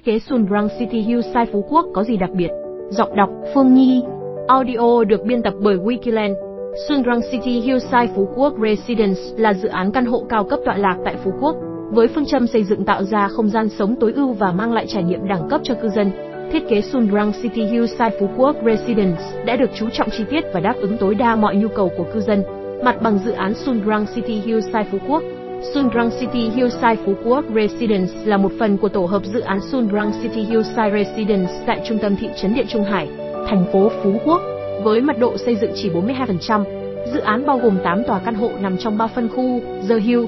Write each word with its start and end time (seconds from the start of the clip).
thiết 0.00 0.12
kế 0.12 0.18
Sun 0.18 0.38
Sunbrang 0.38 0.68
City 0.78 0.98
Hillside 0.98 1.46
Phú 1.52 1.64
Quốc 1.70 1.86
có 1.94 2.04
gì 2.04 2.16
đặc 2.16 2.30
biệt? 2.32 2.48
Giọng 2.90 3.16
đọc 3.16 3.30
Phương 3.54 3.74
Nhi 3.74 4.02
Audio 4.48 5.04
được 5.04 5.24
biên 5.24 5.42
tập 5.42 5.54
bởi 5.60 5.76
Wikiland 5.76 6.34
Sun 6.34 6.96
Sunbrang 6.96 7.20
City 7.30 7.60
Hillside 7.60 8.06
Phú 8.14 8.28
Quốc 8.36 8.54
Residence 8.62 9.20
là 9.36 9.54
dự 9.54 9.68
án 9.68 9.92
căn 9.92 10.04
hộ 10.04 10.24
cao 10.28 10.44
cấp 10.44 10.60
tọa 10.64 10.76
lạc 10.76 10.96
tại 11.04 11.16
Phú 11.24 11.30
Quốc, 11.40 11.56
với 11.90 12.08
phương 12.08 12.24
châm 12.26 12.46
xây 12.46 12.64
dựng 12.64 12.84
tạo 12.84 13.04
ra 13.04 13.28
không 13.28 13.48
gian 13.48 13.68
sống 13.68 13.96
tối 14.00 14.12
ưu 14.12 14.32
và 14.32 14.52
mang 14.52 14.72
lại 14.72 14.86
trải 14.88 15.02
nghiệm 15.02 15.28
đẳng 15.28 15.48
cấp 15.48 15.60
cho 15.64 15.74
cư 15.74 15.88
dân. 15.88 16.10
Thiết 16.52 16.68
kế 16.68 16.80
Sunbrang 16.80 17.32
City 17.42 17.62
Hillside 17.62 18.16
Phú 18.20 18.28
Quốc 18.36 18.56
Residence 18.64 19.22
đã 19.46 19.56
được 19.56 19.70
chú 19.78 19.88
trọng 19.92 20.10
chi 20.10 20.24
tiết 20.30 20.44
và 20.54 20.60
đáp 20.60 20.74
ứng 20.80 20.96
tối 20.96 21.14
đa 21.14 21.36
mọi 21.36 21.56
nhu 21.56 21.68
cầu 21.68 21.90
của 21.96 22.04
cư 22.14 22.20
dân. 22.20 22.42
Mặt 22.84 23.02
bằng 23.02 23.18
dự 23.24 23.32
án 23.32 23.54
Sunbrang 23.54 24.06
City 24.14 24.34
Hillside 24.34 24.86
Phú 24.92 24.98
Quốc 25.08 25.22
Sunbrang 25.62 26.10
City 26.20 26.50
Hillside 26.56 26.96
Phú 27.04 27.14
Quốc 27.24 27.44
Residence 27.54 28.12
là 28.24 28.36
một 28.36 28.52
phần 28.58 28.76
của 28.76 28.88
tổ 28.88 29.04
hợp 29.04 29.24
dự 29.24 29.40
án 29.40 29.60
Sunbrang 29.60 30.12
City 30.22 30.42
Hillside 30.42 30.90
Residence 30.92 31.52
tại 31.66 31.80
trung 31.88 31.98
tâm 31.98 32.16
thị 32.16 32.28
trấn 32.36 32.54
Điện 32.54 32.66
Trung 32.68 32.84
Hải, 32.84 33.08
thành 33.48 33.64
phố 33.72 33.90
Phú 34.02 34.12
Quốc. 34.24 34.40
Với 34.82 35.00
mật 35.00 35.18
độ 35.18 35.36
xây 35.36 35.56
dựng 35.56 35.70
chỉ 35.74 35.90
42%, 35.90 36.64
dự 37.12 37.20
án 37.20 37.46
bao 37.46 37.58
gồm 37.58 37.78
8 37.84 38.04
tòa 38.04 38.18
căn 38.18 38.34
hộ 38.34 38.50
nằm 38.60 38.76
trong 38.78 38.98
3 38.98 39.06
phân 39.06 39.28
khu 39.28 39.60
The 39.88 39.98
Hill, 39.98 40.24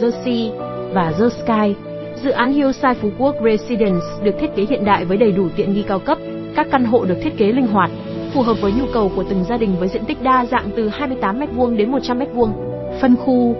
The 0.00 0.10
Sea 0.10 0.66
và 0.92 1.12
The 1.18 1.28
Sky. 1.28 1.74
Dự 2.22 2.30
án 2.30 2.52
Hillside 2.52 2.94
Phú 2.94 3.10
Quốc 3.18 3.36
Residence 3.44 4.06
được 4.22 4.34
thiết 4.40 4.50
kế 4.56 4.66
hiện 4.70 4.84
đại 4.84 5.04
với 5.04 5.16
đầy 5.16 5.32
đủ 5.32 5.48
tiện 5.56 5.74
nghi 5.74 5.82
cao 5.82 5.98
cấp. 5.98 6.18
Các 6.54 6.66
căn 6.70 6.84
hộ 6.84 7.04
được 7.04 7.16
thiết 7.22 7.36
kế 7.36 7.52
linh 7.52 7.66
hoạt, 7.66 7.90
phù 8.34 8.42
hợp 8.42 8.56
với 8.60 8.72
nhu 8.72 8.84
cầu 8.92 9.12
của 9.16 9.24
từng 9.30 9.44
gia 9.48 9.56
đình 9.56 9.76
với 9.78 9.88
diện 9.88 10.04
tích 10.04 10.22
đa 10.22 10.46
dạng 10.46 10.70
từ 10.76 10.88
28m2 10.88 11.76
đến 11.76 11.92
100m2. 11.92 12.52
Phân 13.00 13.16
khu 13.16 13.56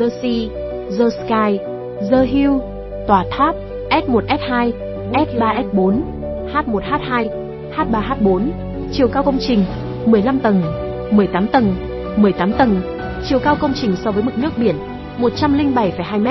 The 0.00 0.08
Sea 0.08 0.65
The 0.90 1.10
Sky, 1.10 1.58
The 2.10 2.22
Hill, 2.24 2.52
Tòa 3.06 3.24
Tháp, 3.30 3.54
S1, 3.90 4.26
S2, 4.26 4.72
S3, 5.12 5.64
S4, 5.72 6.02
H1, 6.52 6.80
H2, 6.80 7.28
H3, 7.76 8.02
H4. 8.02 8.40
Chiều 8.92 9.08
cao 9.08 9.22
công 9.22 9.38
trình 9.40 9.64
15 10.06 10.38
tầng, 10.38 10.62
18 11.10 11.46
tầng, 11.46 11.74
18 12.16 12.52
tầng. 12.52 12.80
Chiều 13.28 13.38
cao 13.38 13.56
công 13.60 13.72
trình 13.74 13.96
so 14.04 14.10
với 14.10 14.22
mực 14.22 14.38
nước 14.38 14.50
biển 14.58 14.76
107,2 15.18 16.20
m, 16.20 16.26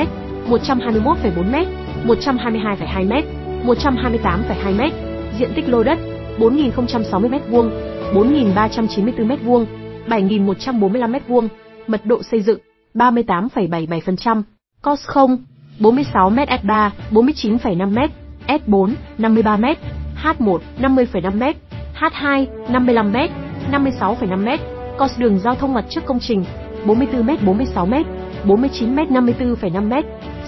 121,4 0.51 1.43
m, 1.43 2.07
122,2 2.07 3.07
m, 3.07 3.67
128,2 3.67 4.77
m. 4.77 4.91
Diện 5.39 5.49
tích 5.55 5.69
lô 5.69 5.83
đất 5.83 5.99
4.060 6.39 7.29
m2, 7.29 7.69
4.394 8.13 9.27
m2, 9.27 9.65
7.145 10.07 11.11
m2. 11.11 11.47
Mật 11.87 12.05
độ 12.05 12.23
xây 12.23 12.41
dựng 12.41 12.59
38,77%, 12.95 14.43
COS 14.81 14.99
0, 15.13 15.37
46m 15.79 16.45
S3, 16.45 16.89
49,5m, 17.11 18.09
S4, 18.47 18.95
53m, 19.17 19.75
H1, 20.23 20.59
50,5m, 20.79 21.53
H2, 21.99 22.45
55m, 22.71 23.29
56,5m, 23.71 24.57
COS 24.97 25.19
đường 25.19 25.39
giao 25.39 25.55
thông 25.55 25.73
mặt 25.73 25.85
trước 25.89 26.05
công 26.05 26.19
trình, 26.19 26.43
44m 26.85 27.37
46m, 27.45 28.03
49m 28.45 29.07
54,5m, 29.07 30.03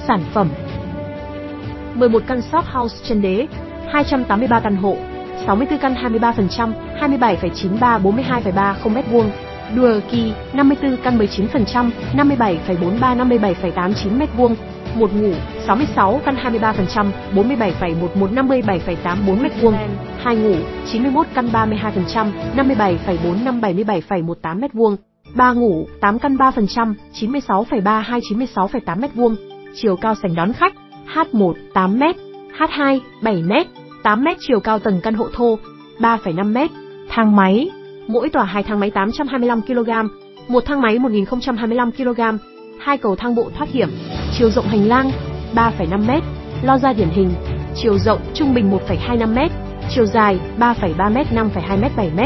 sản 0.07 0.19
phẩm. 0.33 0.49
11 1.95 2.23
căn 2.27 2.41
shop 2.41 2.65
house 2.65 2.95
chân 3.03 3.21
đế, 3.21 3.47
283 3.91 4.59
căn 4.59 4.75
hộ, 4.75 4.95
64 5.45 5.79
căn 5.79 5.93
23%, 5.93 6.71
27,93 6.99 8.01
42,30 8.01 8.73
m2, 8.83 9.46
Đùa 9.75 9.99
kỳ 10.11 10.33
54 10.53 10.97
căn 11.03 11.17
19%, 11.17 11.89
57,43 12.15 13.27
57,89 13.27 14.19
m2, 14.19 14.55
một 14.95 15.13
ngủ 15.13 15.31
66 15.67 16.21
căn 16.25 16.35
23%, 16.35 17.11
47,11 17.35 18.33
57,84 18.33 19.37
m2, 19.37 19.73
hai 20.23 20.35
ngủ 20.35 20.55
91 20.91 21.27
căn 21.33 21.49
32%, 21.51 22.31
57,45 22.55 23.59
77,18 23.59 24.59
m2, 24.59 24.95
ba 25.35 25.51
ngủ 25.53 25.87
8 26.01 26.19
căn 26.19 26.35
3%, 26.35 26.93
96,32 27.21 28.19
96,8 28.19 28.99
m2, 28.99 29.35
chiều 29.75 29.95
cao 29.95 30.15
sảnh 30.15 30.35
đón 30.35 30.53
khách 30.53 30.73
H1 31.13 31.53
8 31.73 31.99
m, 31.99 32.03
H2 32.57 32.99
7 33.23 33.35
m, 33.35 33.51
8 34.03 34.23
m 34.23 34.27
chiều 34.39 34.59
cao 34.59 34.79
tầng 34.79 34.99
căn 35.03 35.13
hộ 35.13 35.27
thô, 35.33 35.57
3,5 35.99 36.53
m, 36.53 36.67
thang 37.09 37.35
máy 37.35 37.69
mỗi 38.07 38.29
tòa 38.29 38.43
hai 38.43 38.63
thang 38.63 38.79
máy 38.79 38.91
825 38.91 39.61
kg, 39.61 39.89
một 40.47 40.65
thang 40.65 40.81
máy 40.81 40.99
1025 40.99 41.91
kg, 41.91 42.21
hai 42.79 42.97
cầu 42.97 43.15
thang 43.15 43.35
bộ 43.35 43.49
thoát 43.57 43.69
hiểm, 43.69 43.89
chiều 44.37 44.51
rộng 44.51 44.67
hành 44.67 44.87
lang 44.87 45.11
3,5 45.55 45.99
m, 45.99 46.21
lo 46.63 46.77
ra 46.77 46.93
điển 46.93 47.09
hình, 47.09 47.29
chiều 47.75 47.97
rộng 47.97 48.19
trung 48.33 48.53
bình 48.53 48.71
1,25 48.71 49.33
m, 49.33 49.51
chiều 49.89 50.05
dài 50.05 50.39
3,3 50.59 51.11
m 51.11 51.15
5,2 51.35 51.77
m 51.77 51.95
7 51.97 52.11
m, 52.17 52.19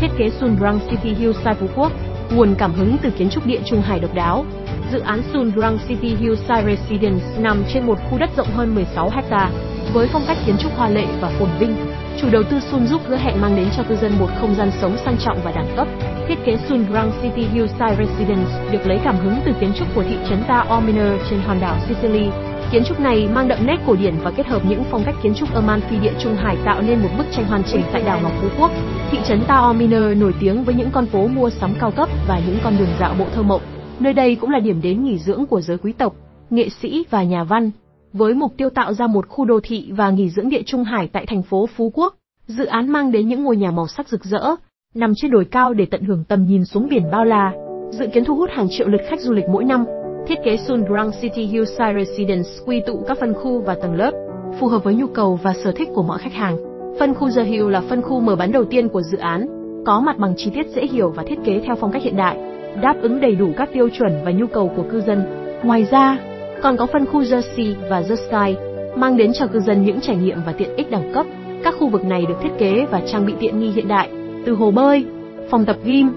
thiết 0.00 0.08
kế 0.18 0.30
Sunbrang 0.40 0.78
City 0.90 1.14
Hillside 1.14 1.54
Phú 1.54 1.66
Quốc, 1.76 1.92
nguồn 2.30 2.54
cảm 2.58 2.72
hứng 2.72 2.96
từ 3.02 3.10
kiến 3.10 3.30
trúc 3.30 3.46
địa 3.46 3.60
Trung 3.64 3.82
Hải 3.82 4.00
độc 4.00 4.14
đáo. 4.14 4.44
Dự 4.92 5.00
án 5.00 5.22
Sunbrang 5.32 5.78
City 5.88 6.08
Hillside 6.08 6.76
Residence 6.76 7.24
nằm 7.38 7.62
trên 7.74 7.86
một 7.86 7.98
khu 8.10 8.18
đất 8.18 8.30
rộng 8.36 8.48
hơn 8.54 8.74
16 8.74 9.10
hectare 9.10 9.75
với 9.92 10.08
phong 10.12 10.24
cách 10.28 10.38
kiến 10.46 10.56
trúc 10.58 10.72
hoa 10.76 10.88
lệ 10.88 11.06
và 11.20 11.28
phồn 11.38 11.48
vinh, 11.58 11.76
Chủ 12.20 12.28
đầu 12.30 12.42
tư 12.42 12.60
Sun 12.60 12.86
giúp 12.86 13.00
hứa 13.06 13.16
hẹn 13.16 13.40
mang 13.40 13.56
đến 13.56 13.68
cho 13.76 13.82
cư 13.82 13.96
dân 13.96 14.12
một 14.18 14.28
không 14.40 14.54
gian 14.54 14.70
sống 14.80 14.96
sang 15.04 15.16
trọng 15.18 15.38
và 15.44 15.52
đẳng 15.52 15.72
cấp. 15.76 15.88
Thiết 16.28 16.34
kế 16.44 16.56
Sun 16.68 16.84
Grand 16.90 17.14
City 17.22 17.42
Hillside 17.42 17.96
Residence 17.98 18.50
được 18.72 18.86
lấy 18.86 19.00
cảm 19.04 19.16
hứng 19.16 19.34
từ 19.44 19.52
kiến 19.60 19.72
trúc 19.78 19.94
của 19.94 20.02
thị 20.02 20.16
trấn 20.28 20.42
Taormina 20.48 21.18
trên 21.30 21.40
hòn 21.40 21.60
đảo 21.60 21.76
Sicily. 21.88 22.28
Kiến 22.72 22.82
trúc 22.84 23.00
này 23.00 23.28
mang 23.34 23.48
đậm 23.48 23.66
nét 23.66 23.76
cổ 23.86 23.94
điển 23.94 24.14
và 24.22 24.30
kết 24.30 24.46
hợp 24.46 24.62
những 24.68 24.84
phong 24.90 25.02
cách 25.04 25.14
kiến 25.22 25.34
trúc 25.34 25.48
Amalfi 25.54 26.00
Địa 26.02 26.12
Trung 26.18 26.34
Hải 26.34 26.56
tạo 26.64 26.82
nên 26.82 27.02
một 27.02 27.08
bức 27.18 27.26
tranh 27.32 27.44
hoàn 27.44 27.62
chỉnh 27.64 27.82
tại 27.92 28.02
đảo 28.02 28.20
Ngọc 28.22 28.32
Phú 28.40 28.48
Quốc. 28.58 28.70
Thị 29.10 29.18
trấn 29.28 29.40
Taormina 29.46 30.14
nổi 30.14 30.34
tiếng 30.40 30.64
với 30.64 30.74
những 30.74 30.90
con 30.92 31.06
phố 31.06 31.26
mua 31.26 31.50
sắm 31.50 31.74
cao 31.80 31.90
cấp 31.90 32.08
và 32.28 32.40
những 32.46 32.58
con 32.64 32.78
đường 32.78 32.90
dạo 33.00 33.14
bộ 33.18 33.26
thơ 33.34 33.42
mộng. 33.42 33.62
Nơi 34.00 34.12
đây 34.12 34.34
cũng 34.34 34.50
là 34.50 34.58
điểm 34.58 34.80
đến 34.82 35.04
nghỉ 35.04 35.18
dưỡng 35.18 35.46
của 35.46 35.60
giới 35.60 35.78
quý 35.78 35.92
tộc, 35.92 36.14
nghệ 36.50 36.68
sĩ 36.68 37.04
và 37.10 37.22
nhà 37.22 37.44
văn. 37.44 37.70
Với 38.16 38.34
mục 38.34 38.52
tiêu 38.56 38.70
tạo 38.70 38.94
ra 38.94 39.06
một 39.06 39.28
khu 39.28 39.44
đô 39.44 39.60
thị 39.62 39.92
và 39.96 40.10
nghỉ 40.10 40.30
dưỡng 40.30 40.48
địa 40.48 40.62
Trung 40.66 40.84
Hải 40.84 41.08
tại 41.12 41.26
thành 41.26 41.42
phố 41.42 41.66
Phú 41.76 41.90
Quốc, 41.94 42.14
dự 42.46 42.64
án 42.64 42.88
mang 42.88 43.12
đến 43.12 43.28
những 43.28 43.44
ngôi 43.44 43.56
nhà 43.56 43.70
màu 43.70 43.86
sắc 43.86 44.08
rực 44.08 44.24
rỡ, 44.24 44.54
nằm 44.94 45.12
trên 45.16 45.30
đồi 45.30 45.44
cao 45.44 45.74
để 45.74 45.86
tận 45.86 46.02
hưởng 46.02 46.24
tầm 46.28 46.44
nhìn 46.44 46.64
xuống 46.64 46.88
biển 46.88 47.02
bao 47.12 47.24
la, 47.24 47.52
dự 47.90 48.06
kiến 48.06 48.24
thu 48.24 48.36
hút 48.36 48.50
hàng 48.52 48.66
triệu 48.70 48.88
lượt 48.88 49.00
khách 49.08 49.20
du 49.20 49.32
lịch 49.32 49.44
mỗi 49.48 49.64
năm. 49.64 49.84
Thiết 50.26 50.34
kế 50.44 50.56
Sun 50.56 50.84
Grand 50.84 51.14
City 51.20 51.42
Hillside 51.42 51.94
Residence 52.04 52.48
quy 52.66 52.82
tụ 52.86 53.04
các 53.08 53.18
phân 53.20 53.34
khu 53.34 53.62
và 53.66 53.74
tầng 53.82 53.94
lớp, 53.94 54.12
phù 54.60 54.66
hợp 54.66 54.84
với 54.84 54.94
nhu 54.94 55.06
cầu 55.06 55.38
và 55.42 55.54
sở 55.64 55.72
thích 55.72 55.88
của 55.94 56.02
mọi 56.02 56.18
khách 56.18 56.34
hàng. 56.34 56.56
Phân 56.98 57.14
khu 57.14 57.30
The 57.36 57.44
Hill 57.44 57.70
là 57.70 57.80
phân 57.80 58.02
khu 58.02 58.20
mở 58.20 58.36
bán 58.36 58.52
đầu 58.52 58.64
tiên 58.64 58.88
của 58.88 59.02
dự 59.02 59.18
án, 59.18 59.46
có 59.86 60.00
mặt 60.00 60.18
bằng 60.18 60.34
chi 60.36 60.50
tiết 60.54 60.66
dễ 60.74 60.86
hiểu 60.86 61.10
và 61.10 61.22
thiết 61.26 61.38
kế 61.44 61.60
theo 61.66 61.76
phong 61.80 61.92
cách 61.92 62.02
hiện 62.02 62.16
đại, 62.16 62.38
đáp 62.82 62.96
ứng 63.02 63.20
đầy 63.20 63.34
đủ 63.34 63.48
các 63.56 63.68
tiêu 63.72 63.88
chuẩn 63.98 64.12
và 64.24 64.30
nhu 64.30 64.46
cầu 64.46 64.70
của 64.76 64.84
cư 64.90 65.00
dân. 65.00 65.22
Ngoài 65.62 65.86
ra, 65.90 66.18
còn 66.62 66.76
có 66.76 66.86
phân 66.86 67.06
khu 67.06 67.22
Jersey 67.22 67.74
và 67.90 68.02
The 68.02 68.16
Sky, 68.16 68.56
mang 68.96 69.16
đến 69.16 69.32
cho 69.32 69.46
cư 69.46 69.60
dân 69.60 69.84
những 69.84 70.00
trải 70.00 70.16
nghiệm 70.16 70.38
và 70.46 70.52
tiện 70.52 70.76
ích 70.76 70.90
đẳng 70.90 71.12
cấp. 71.14 71.26
Các 71.64 71.74
khu 71.78 71.88
vực 71.88 72.04
này 72.04 72.26
được 72.28 72.34
thiết 72.42 72.50
kế 72.58 72.86
và 72.90 73.00
trang 73.06 73.26
bị 73.26 73.34
tiện 73.40 73.60
nghi 73.60 73.70
hiện 73.70 73.88
đại, 73.88 74.08
từ 74.46 74.54
hồ 74.54 74.70
bơi, 74.70 75.04
phòng 75.50 75.64
tập 75.64 75.76
gym, 75.84 76.10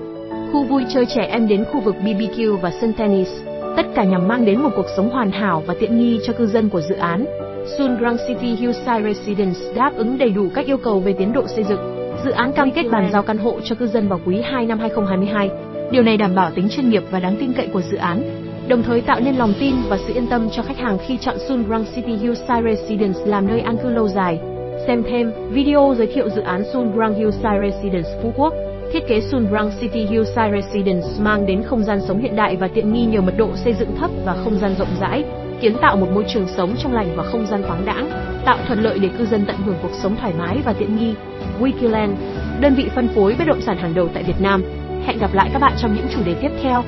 khu 0.51 0.63
vui 0.63 0.83
chơi 0.93 1.05
trẻ 1.05 1.21
em 1.21 1.47
đến 1.47 1.65
khu 1.71 1.79
vực 1.79 1.95
BBQ 2.03 2.57
và 2.57 2.71
sân 2.81 2.93
tennis, 2.93 3.29
tất 3.77 3.85
cả 3.95 4.03
nhằm 4.03 4.27
mang 4.27 4.45
đến 4.45 4.61
một 4.61 4.69
cuộc 4.75 4.85
sống 4.97 5.09
hoàn 5.09 5.31
hảo 5.31 5.63
và 5.65 5.75
tiện 5.79 5.97
nghi 5.97 6.19
cho 6.23 6.33
cư 6.33 6.47
dân 6.47 6.69
của 6.69 6.81
dự 6.81 6.95
án. 6.95 7.25
Sun 7.77 7.97
Grand 7.97 8.19
City 8.27 8.47
Hillside 8.47 9.13
Residence 9.13 9.59
đáp 9.75 9.91
ứng 9.95 10.17
đầy 10.17 10.29
đủ 10.29 10.47
các 10.55 10.65
yêu 10.65 10.77
cầu 10.77 10.99
về 10.99 11.13
tiến 11.13 11.33
độ 11.33 11.47
xây 11.47 11.63
dựng. 11.63 11.79
Dự 12.25 12.31
án 12.31 12.51
cam 12.53 12.71
kết 12.71 12.83
bàn 12.91 13.09
giao 13.11 13.23
căn 13.23 13.37
hộ 13.37 13.59
cho 13.63 13.75
cư 13.75 13.87
dân 13.87 14.07
vào 14.07 14.19
quý 14.25 14.41
2 14.41 14.65
năm 14.65 14.79
2022. 14.79 15.49
Điều 15.91 16.03
này 16.03 16.17
đảm 16.17 16.35
bảo 16.35 16.51
tính 16.55 16.69
chuyên 16.69 16.89
nghiệp 16.89 17.03
và 17.11 17.19
đáng 17.19 17.35
tin 17.39 17.53
cậy 17.53 17.67
của 17.67 17.81
dự 17.81 17.97
án 17.97 18.48
đồng 18.69 18.83
thời 18.83 19.01
tạo 19.01 19.19
nên 19.19 19.35
lòng 19.35 19.53
tin 19.59 19.75
và 19.89 19.97
sự 20.07 20.13
yên 20.13 20.27
tâm 20.27 20.49
cho 20.51 20.63
khách 20.63 20.77
hàng 20.77 20.97
khi 21.07 21.17
chọn 21.17 21.35
Sun 21.47 21.63
Grand 21.67 21.95
City 21.95 22.11
Hillside 22.15 22.61
Residence 22.63 23.19
làm 23.25 23.47
nơi 23.47 23.59
an 23.59 23.77
cư 23.83 23.89
lâu 23.89 24.07
dài. 24.07 24.39
Xem 24.87 25.03
thêm 25.09 25.31
video 25.49 25.95
giới 25.97 26.07
thiệu 26.07 26.29
dự 26.29 26.41
án 26.41 26.63
Sun 26.73 26.91
Grand 26.95 27.17
Hillside 27.17 27.59
Residence 27.69 28.09
Phú 28.23 28.33
Quốc. 28.37 28.53
Thiết 28.93 29.07
kế 29.07 29.21
Sun 29.21 29.47
Grand 29.51 29.79
City 29.79 30.05
Hillside 30.05 30.61
Residence 30.61 31.07
mang 31.19 31.45
đến 31.45 31.63
không 31.63 31.83
gian 31.83 31.99
sống 32.07 32.21
hiện 32.21 32.35
đại 32.35 32.55
và 32.55 32.67
tiện 32.67 32.93
nghi 32.93 33.05
nhờ 33.05 33.21
mật 33.21 33.33
độ 33.37 33.49
xây 33.55 33.73
dựng 33.79 33.95
thấp 33.99 34.11
và 34.25 34.33
không 34.43 34.59
gian 34.59 34.75
rộng 34.79 34.95
rãi, 35.01 35.23
kiến 35.61 35.75
tạo 35.81 35.95
một 35.95 36.07
môi 36.13 36.23
trường 36.27 36.47
sống 36.47 36.75
trong 36.83 36.93
lành 36.93 37.13
và 37.15 37.23
không 37.23 37.45
gian 37.47 37.63
thoáng 37.63 37.85
đãng, 37.85 38.09
tạo 38.45 38.57
thuận 38.67 38.83
lợi 38.83 38.99
để 38.99 39.09
cư 39.17 39.25
dân 39.25 39.45
tận 39.45 39.55
hưởng 39.65 39.75
cuộc 39.81 39.93
sống 40.03 40.15
thoải 40.15 40.33
mái 40.39 40.57
và 40.65 40.73
tiện 40.73 40.97
nghi. 40.97 41.13
Wikiland, 41.59 42.13
đơn 42.59 42.75
vị 42.75 42.89
phân 42.95 43.07
phối 43.07 43.35
bất 43.39 43.47
động 43.47 43.61
sản 43.61 43.77
hàng 43.77 43.93
đầu 43.95 44.07
tại 44.13 44.23
Việt 44.23 44.41
Nam. 44.41 44.63
Hẹn 45.05 45.19
gặp 45.19 45.33
lại 45.33 45.49
các 45.53 45.59
bạn 45.59 45.73
trong 45.81 45.95
những 45.95 46.05
chủ 46.15 46.19
đề 46.25 46.33
tiếp 46.41 46.51
theo. 46.63 46.83